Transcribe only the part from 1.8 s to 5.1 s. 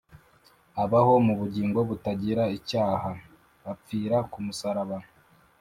butagira icyaha, apfira ku musaraba